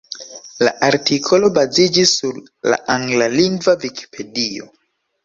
La 0.67 0.71
artikolo 0.85 1.51
baziĝis 1.57 2.13
sur 2.21 2.39
la 2.73 2.79
anglalingva 2.95 3.77
Vikipedio. 3.85 4.67